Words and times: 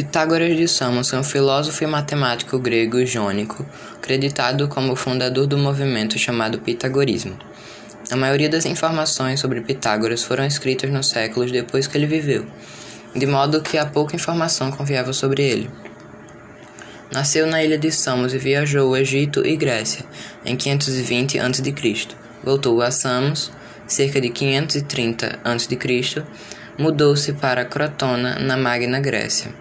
Pitágoras 0.00 0.56
de 0.56 0.66
Samos 0.66 1.10
foi 1.10 1.18
um 1.18 1.22
filósofo 1.22 1.84
e 1.84 1.86
matemático 1.86 2.58
grego 2.58 3.04
jônico, 3.04 3.66
creditado 4.00 4.66
como 4.66 4.96
fundador 4.96 5.46
do 5.46 5.58
movimento 5.58 6.18
chamado 6.18 6.58
Pitagorismo. 6.58 7.36
A 8.10 8.16
maioria 8.16 8.48
das 8.48 8.64
informações 8.64 9.40
sobre 9.40 9.60
Pitágoras 9.60 10.22
foram 10.22 10.46
escritas 10.46 10.90
nos 10.90 11.10
séculos 11.10 11.52
depois 11.52 11.86
que 11.86 11.98
ele 11.98 12.06
viveu, 12.06 12.46
de 13.14 13.26
modo 13.26 13.60
que 13.60 13.76
há 13.76 13.84
pouca 13.84 14.16
informação 14.16 14.72
confiável 14.72 15.12
sobre 15.12 15.42
ele. 15.42 15.70
Nasceu 17.12 17.46
na 17.46 17.62
ilha 17.62 17.76
de 17.76 17.92
Samos 17.92 18.32
e 18.32 18.38
viajou 18.38 18.88
ao 18.88 18.96
Egito 18.96 19.46
e 19.46 19.54
Grécia 19.54 20.06
em 20.46 20.56
520 20.56 21.38
a.C. 21.38 21.74
Voltou 22.42 22.80
a 22.80 22.90
Samos 22.90 23.52
cerca 23.86 24.18
de 24.18 24.30
530 24.30 25.40
a.C. 25.44 26.24
Mudou-se 26.78 27.34
para 27.34 27.66
Crotona, 27.66 28.38
na 28.38 28.56
Magna 28.56 28.98
Grécia. 28.98 29.52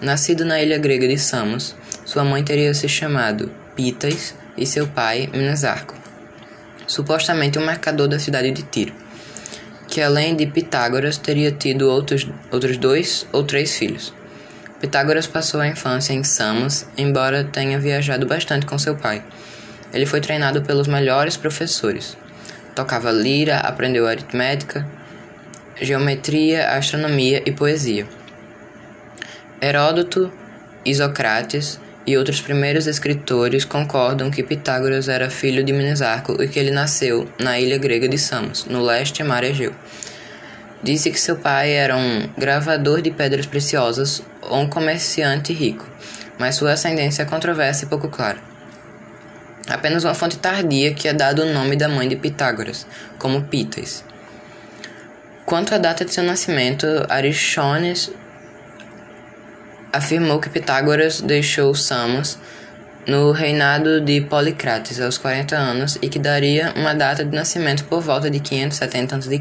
Nascido 0.00 0.44
na 0.44 0.60
ilha 0.60 0.76
grega 0.76 1.08
de 1.08 1.16
Samos, 1.18 1.74
sua 2.04 2.22
mãe 2.22 2.44
teria 2.44 2.74
se 2.74 2.86
chamado 2.86 3.50
Pitas 3.74 4.34
e 4.54 4.66
seu 4.66 4.86
pai 4.86 5.26
Mnesarco, 5.32 5.94
supostamente 6.86 7.58
um 7.58 7.64
mercador 7.64 8.06
da 8.06 8.18
cidade 8.18 8.50
de 8.50 8.62
Tiro, 8.62 8.92
que 9.88 10.02
além 10.02 10.36
de 10.36 10.46
Pitágoras 10.46 11.16
teria 11.16 11.50
tido 11.50 11.88
outros, 11.88 12.28
outros 12.50 12.76
dois 12.76 13.26
ou 13.32 13.42
três 13.42 13.74
filhos. 13.74 14.12
Pitágoras 14.80 15.26
passou 15.26 15.60
a 15.60 15.66
infância 15.66 16.12
em 16.12 16.22
Samos, 16.22 16.84
embora 16.98 17.42
tenha 17.42 17.78
viajado 17.78 18.26
bastante 18.26 18.66
com 18.66 18.78
seu 18.78 18.96
pai. 18.96 19.24
Ele 19.94 20.04
foi 20.04 20.20
treinado 20.20 20.60
pelos 20.60 20.86
melhores 20.86 21.38
professores. 21.38 22.18
Tocava 22.74 23.10
lira, 23.10 23.60
aprendeu 23.60 24.06
aritmética, 24.06 24.86
geometria, 25.80 26.68
astronomia 26.76 27.42
e 27.46 27.50
poesia. 27.50 28.06
Heródoto, 29.60 30.32
Isocrates 30.84 31.80
e 32.06 32.16
outros 32.16 32.40
primeiros 32.40 32.86
escritores 32.86 33.64
concordam 33.64 34.30
que 34.30 34.42
Pitágoras 34.42 35.08
era 35.08 35.30
filho 35.30 35.64
de 35.64 35.72
Mnesarco 35.72 36.40
e 36.42 36.46
que 36.46 36.58
ele 36.58 36.70
nasceu 36.70 37.28
na 37.38 37.58
ilha 37.58 37.78
grega 37.78 38.08
de 38.08 38.18
Samos, 38.18 38.66
no 38.66 38.82
leste 38.82 39.24
mar 39.24 39.42
Egeu. 39.42 39.74
Disse 40.82 41.10
que 41.10 41.18
seu 41.18 41.36
pai 41.36 41.72
era 41.72 41.96
um 41.96 42.28
gravador 42.36 43.00
de 43.00 43.10
pedras 43.10 43.46
preciosas 43.46 44.22
ou 44.42 44.58
um 44.58 44.68
comerciante 44.68 45.52
rico, 45.52 45.88
mas 46.38 46.54
sua 46.54 46.72
ascendência 46.72 47.22
é 47.22 47.26
controversa 47.26 47.84
e 47.84 47.88
pouco 47.88 48.08
clara. 48.08 48.38
Apenas 49.68 50.04
uma 50.04 50.14
fonte 50.14 50.38
tardia 50.38 50.94
que 50.94 51.08
é 51.08 51.12
dado 51.12 51.42
o 51.42 51.52
nome 51.52 51.74
da 51.74 51.88
mãe 51.88 52.08
de 52.08 52.14
Pitágoras, 52.14 52.86
como 53.18 53.42
Pitas. 53.44 54.04
Quanto 55.44 55.74
à 55.74 55.78
data 55.78 56.04
de 56.04 56.12
seu 56.12 56.22
nascimento, 56.22 56.86
Aristones 57.08 58.12
afirmou 59.96 60.38
que 60.38 60.50
Pitágoras 60.50 61.20
deixou 61.20 61.74
Samos 61.74 62.38
no 63.06 63.30
reinado 63.30 64.00
de 64.00 64.20
Policrates 64.20 65.00
aos 65.00 65.16
40 65.16 65.56
anos 65.56 65.98
e 66.02 66.08
que 66.08 66.18
daria 66.18 66.72
uma 66.76 66.94
data 66.94 67.24
de 67.24 67.34
nascimento 67.34 67.84
por 67.84 68.00
volta 68.00 68.30
de 68.30 68.40
570 68.40 69.16
a.C. 69.16 69.40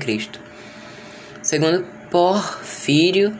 Segundo 1.41 1.85
Porfírio, 2.09 3.37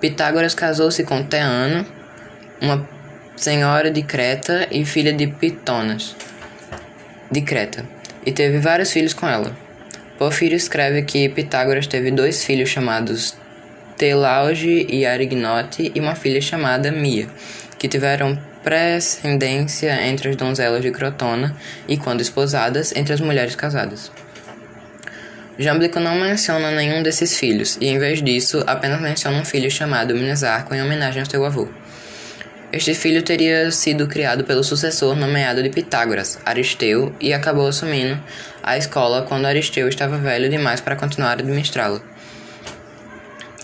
Pitágoras 0.00 0.54
casou-se 0.54 1.02
com 1.04 1.22
Teano, 1.22 1.86
uma 2.60 2.88
senhora 3.36 3.90
de 3.90 4.02
Creta 4.02 4.66
e 4.70 4.84
filha 4.84 5.12
de 5.12 5.26
Pitonas, 5.26 6.16
de 7.30 7.40
Creta, 7.40 7.84
e 8.26 8.32
teve 8.32 8.58
vários 8.58 8.90
filhos 8.92 9.14
com 9.14 9.26
ela. 9.28 9.56
Porfírio 10.18 10.56
escreve 10.56 11.02
que 11.02 11.28
Pitágoras 11.28 11.86
teve 11.86 12.10
dois 12.10 12.44
filhos 12.44 12.68
chamados 12.68 13.34
Telauge 14.00 14.86
e 14.88 15.04
Arignote 15.04 15.92
e 15.94 16.00
uma 16.00 16.14
filha 16.14 16.40
chamada 16.40 16.90
Mia, 16.90 17.28
que 17.78 17.86
tiveram 17.86 18.34
precedência 18.64 20.06
entre 20.06 20.30
as 20.30 20.36
donzelas 20.36 20.80
de 20.80 20.90
Crotona 20.90 21.54
e, 21.86 21.98
quando 21.98 22.22
esposadas, 22.22 22.96
entre 22.96 23.12
as 23.12 23.20
mulheres 23.20 23.54
casadas. 23.54 24.10
Jâmblico 25.58 26.00
não 26.00 26.14
menciona 26.14 26.70
nenhum 26.70 27.02
desses 27.02 27.38
filhos, 27.38 27.76
e 27.78 27.88
em 27.88 27.98
vez 27.98 28.22
disso, 28.22 28.64
apenas 28.66 29.02
menciona 29.02 29.36
um 29.36 29.44
filho 29.44 29.70
chamado 29.70 30.14
Mnesarco 30.14 30.74
em 30.74 30.80
homenagem 30.80 31.20
ao 31.20 31.28
seu 31.28 31.44
avô. 31.44 31.68
Este 32.72 32.94
filho 32.94 33.22
teria 33.22 33.70
sido 33.70 34.06
criado 34.06 34.44
pelo 34.44 34.64
sucessor 34.64 35.14
nomeado 35.14 35.62
de 35.62 35.68
Pitágoras, 35.68 36.38
Aristeu, 36.46 37.14
e 37.20 37.34
acabou 37.34 37.66
assumindo 37.66 38.18
a 38.62 38.78
escola 38.78 39.26
quando 39.28 39.44
Aristeu 39.44 39.86
estava 39.90 40.16
velho 40.16 40.48
demais 40.48 40.80
para 40.80 40.96
continuar 40.96 41.32
a 41.32 41.32
administrá-la. 41.32 42.09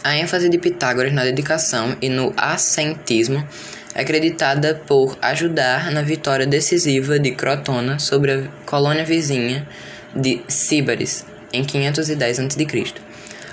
A 0.07 0.17
ênfase 0.17 0.49
de 0.49 0.57
Pitágoras 0.57 1.13
na 1.13 1.25
dedicação 1.25 1.97
e 2.01 2.09
no 2.09 2.33
ascentismo 2.37 3.45
é 3.93 4.03
acreditada 4.03 4.81
por 4.87 5.19
ajudar 5.21 5.91
na 5.91 6.01
vitória 6.01 6.47
decisiva 6.47 7.19
de 7.19 7.33
Crotona 7.33 7.99
sobre 7.99 8.31
a 8.31 8.43
colônia 8.65 9.05
vizinha 9.05 9.67
de 10.15 10.43
Síbaris 10.47 11.27
em 11.53 11.65
510 11.65 12.39
a.C. 12.39 12.95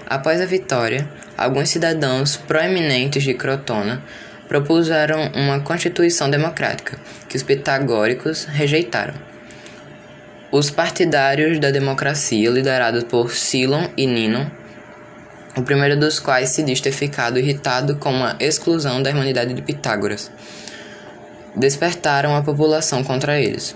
Após 0.06 0.40
a 0.40 0.46
vitória, 0.46 1.10
alguns 1.36 1.70
cidadãos 1.70 2.38
proeminentes 2.38 3.24
de 3.24 3.34
Crotona 3.34 4.04
propuseram 4.48 5.32
uma 5.34 5.60
constituição 5.60 6.30
democrática, 6.30 7.00
que 7.28 7.36
os 7.36 7.42
pitagóricos 7.42 8.46
rejeitaram. 8.46 9.16
Os 10.52 10.70
partidários 10.70 11.58
da 11.58 11.72
democracia, 11.72 12.52
liderados 12.52 13.06
por 13.06 13.32
Silon 13.32 13.88
e 13.98 14.06
Ninon, 14.06 14.46
o 15.56 15.62
primeiro 15.62 16.00
dos 16.00 16.20
quais 16.20 16.50
se 16.50 16.64
diz 16.64 16.82
ter 16.82 16.92
ficado 16.92 17.38
irritado 17.38 17.96
com 17.98 18.24
a 18.24 18.36
exclusão 18.40 19.02
da 19.04 19.12
humanidade 19.12 19.54
de 19.54 19.62
Pitágoras. 19.62 20.32
Despertaram 21.56 22.36
a 22.36 22.42
população 22.42 23.04
contra 23.04 23.40
eles. 23.40 23.76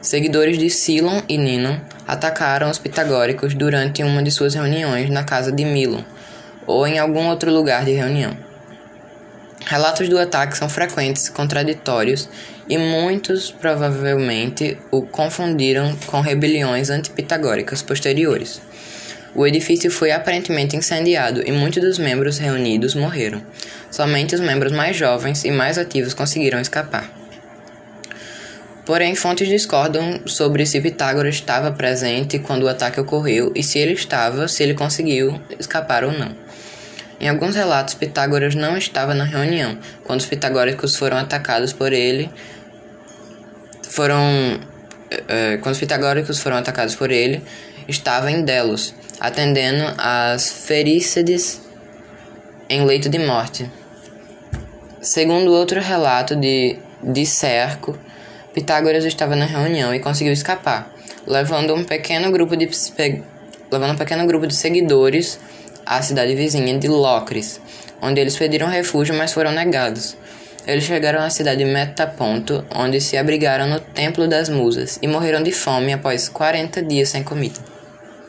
Seguidores 0.00 0.56
de 0.56 0.70
Silon 0.70 1.22
e 1.28 1.36
Ninon 1.36 1.76
atacaram 2.06 2.70
os 2.70 2.78
pitagóricos 2.78 3.52
durante 3.52 4.02
uma 4.04 4.22
de 4.22 4.30
suas 4.30 4.54
reuniões 4.54 5.10
na 5.10 5.24
casa 5.24 5.50
de 5.50 5.64
Milon 5.64 6.04
ou 6.66 6.86
em 6.86 6.98
algum 6.98 7.26
outro 7.26 7.50
lugar 7.50 7.84
de 7.84 7.92
reunião. 7.92 8.36
Relatos 9.66 10.08
do 10.08 10.18
ataque 10.18 10.56
são 10.56 10.68
frequentes, 10.68 11.28
contraditórios 11.28 12.28
e 12.68 12.78
muitos 12.78 13.50
provavelmente 13.50 14.78
o 14.90 15.02
confundiram 15.02 15.96
com 16.06 16.20
rebeliões 16.20 16.90
antipitagóricas 16.90 17.82
posteriores. 17.82 18.60
O 19.38 19.46
edifício 19.46 19.88
foi 19.88 20.10
aparentemente 20.10 20.74
incendiado 20.74 21.44
e 21.46 21.52
muitos 21.52 21.80
dos 21.80 21.96
membros 21.96 22.38
reunidos 22.38 22.96
morreram. 22.96 23.40
Somente 23.88 24.34
os 24.34 24.40
membros 24.40 24.72
mais 24.72 24.96
jovens 24.96 25.44
e 25.44 25.50
mais 25.52 25.78
ativos 25.78 26.12
conseguiram 26.12 26.60
escapar. 26.60 27.08
Porém, 28.84 29.14
fontes 29.14 29.46
discordam 29.46 30.22
sobre 30.26 30.66
se 30.66 30.80
Pitágoras 30.80 31.36
estava 31.36 31.70
presente 31.70 32.40
quando 32.40 32.64
o 32.64 32.68
ataque 32.68 32.98
ocorreu 32.98 33.52
e 33.54 33.62
se 33.62 33.78
ele 33.78 33.92
estava, 33.92 34.48
se 34.48 34.64
ele 34.64 34.74
conseguiu 34.74 35.40
escapar 35.56 36.02
ou 36.02 36.10
não. 36.10 36.34
Em 37.20 37.28
alguns 37.28 37.54
relatos, 37.54 37.94
Pitágoras 37.94 38.56
não 38.56 38.76
estava 38.76 39.14
na 39.14 39.22
reunião 39.22 39.78
quando 40.02 40.18
os 40.18 40.26
pitagóricos 40.26 40.96
foram 40.96 41.16
atacados 41.16 41.72
por 41.72 41.92
ele. 41.92 42.28
Foram 43.88 44.58
eh, 45.28 45.58
quando 45.62 45.74
os 45.74 45.78
pitagóricos 45.78 46.40
foram 46.40 46.56
atacados 46.56 46.96
por 46.96 47.12
ele, 47.12 47.40
estava 47.86 48.30
em 48.30 48.42
Delos, 48.44 48.94
atendendo 49.20 49.94
às 49.98 50.50
Ferícedes 50.66 51.60
em 52.68 52.84
leito 52.84 53.08
de 53.08 53.18
morte. 53.18 53.70
Segundo 55.00 55.52
outro 55.52 55.80
relato 55.80 56.36
de, 56.36 56.76
de 57.02 57.24
Cerco, 57.24 57.98
Pitágoras 58.52 59.04
estava 59.04 59.36
na 59.36 59.46
reunião 59.46 59.94
e 59.94 60.00
conseguiu 60.00 60.32
escapar, 60.32 60.92
levando 61.26 61.74
um 61.74 61.84
pequeno 61.84 62.30
grupo 62.30 62.56
de, 62.56 62.68
levando 63.70 63.92
um 63.92 63.96
pequeno 63.96 64.26
grupo 64.26 64.46
de 64.46 64.54
seguidores 64.54 65.38
à 65.86 66.02
cidade 66.02 66.34
vizinha 66.34 66.76
de 66.78 66.88
Locris, 66.88 67.60
onde 68.02 68.20
eles 68.20 68.36
pediram 68.36 68.66
refúgio, 68.66 69.14
mas 69.14 69.32
foram 69.32 69.52
negados. 69.52 70.16
Eles 70.66 70.84
chegaram 70.84 71.22
à 71.22 71.30
cidade 71.30 71.64
de 71.64 71.70
Metaponto, 71.70 72.64
onde 72.74 73.00
se 73.00 73.16
abrigaram 73.16 73.66
no 73.66 73.80
Templo 73.80 74.28
das 74.28 74.50
Musas, 74.50 74.98
e 75.00 75.08
morreram 75.08 75.42
de 75.42 75.52
fome 75.52 75.92
após 75.94 76.28
40 76.28 76.82
dias 76.82 77.08
sem 77.08 77.22
comida. 77.22 77.77